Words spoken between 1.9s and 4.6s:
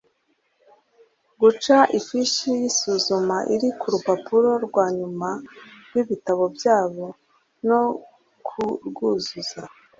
ifishi y isuzuma iri ku rupapuro